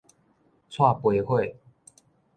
[0.67, 1.45] 蔡培火